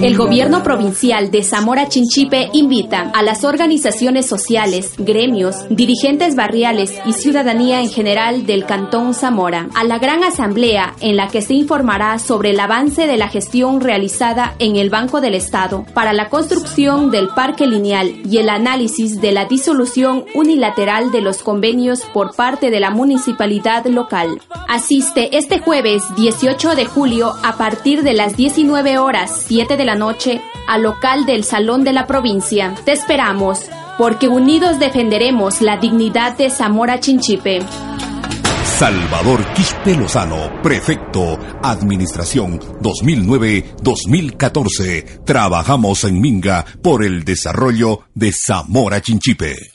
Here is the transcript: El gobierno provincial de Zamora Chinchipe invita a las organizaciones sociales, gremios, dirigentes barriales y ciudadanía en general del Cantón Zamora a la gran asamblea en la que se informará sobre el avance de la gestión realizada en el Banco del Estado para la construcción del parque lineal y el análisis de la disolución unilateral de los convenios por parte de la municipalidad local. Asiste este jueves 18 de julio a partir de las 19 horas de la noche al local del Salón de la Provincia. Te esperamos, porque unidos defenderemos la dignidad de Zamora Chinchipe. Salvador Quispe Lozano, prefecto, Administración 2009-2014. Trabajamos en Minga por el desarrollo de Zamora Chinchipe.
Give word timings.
El 0.00 0.16
gobierno 0.16 0.62
provincial 0.62 1.32
de 1.32 1.42
Zamora 1.42 1.88
Chinchipe 1.88 2.50
invita 2.52 3.10
a 3.12 3.22
las 3.22 3.42
organizaciones 3.42 4.26
sociales, 4.26 4.92
gremios, 4.96 5.64
dirigentes 5.70 6.36
barriales 6.36 6.94
y 7.04 7.12
ciudadanía 7.12 7.80
en 7.80 7.90
general 7.90 8.46
del 8.46 8.64
Cantón 8.64 9.12
Zamora 9.12 9.68
a 9.74 9.82
la 9.82 9.98
gran 9.98 10.22
asamblea 10.22 10.94
en 11.00 11.16
la 11.16 11.28
que 11.28 11.42
se 11.42 11.54
informará 11.54 12.20
sobre 12.20 12.50
el 12.50 12.60
avance 12.60 13.08
de 13.08 13.16
la 13.16 13.28
gestión 13.28 13.80
realizada 13.80 14.54
en 14.60 14.76
el 14.76 14.88
Banco 14.88 15.20
del 15.20 15.34
Estado 15.34 15.84
para 15.94 16.12
la 16.12 16.28
construcción 16.28 17.10
del 17.10 17.28
parque 17.28 17.66
lineal 17.66 18.20
y 18.24 18.38
el 18.38 18.50
análisis 18.50 19.20
de 19.20 19.32
la 19.32 19.46
disolución 19.46 20.26
unilateral 20.34 21.10
de 21.10 21.22
los 21.22 21.38
convenios 21.42 22.02
por 22.14 22.36
parte 22.36 22.70
de 22.70 22.78
la 22.78 22.90
municipalidad 22.90 23.84
local. 23.86 24.40
Asiste 24.68 25.36
este 25.36 25.58
jueves 25.58 26.04
18 26.16 26.76
de 26.76 26.84
julio 26.84 27.34
a 27.42 27.56
partir 27.56 28.04
de 28.04 28.12
las 28.12 28.36
19 28.36 28.98
horas 28.98 29.50
de 29.64 29.86
la 29.86 29.94
noche 29.94 30.42
al 30.68 30.82
local 30.82 31.24
del 31.24 31.42
Salón 31.42 31.82
de 31.82 31.94
la 31.94 32.06
Provincia. 32.06 32.74
Te 32.84 32.92
esperamos, 32.92 33.62
porque 33.96 34.28
unidos 34.28 34.78
defenderemos 34.78 35.62
la 35.62 35.78
dignidad 35.78 36.36
de 36.36 36.50
Zamora 36.50 37.00
Chinchipe. 37.00 37.60
Salvador 38.78 39.42
Quispe 39.54 39.96
Lozano, 39.96 40.60
prefecto, 40.62 41.38
Administración 41.62 42.60
2009-2014. 42.82 45.24
Trabajamos 45.24 46.04
en 46.04 46.20
Minga 46.20 46.66
por 46.82 47.02
el 47.02 47.24
desarrollo 47.24 48.00
de 48.14 48.32
Zamora 48.32 49.00
Chinchipe. 49.00 49.72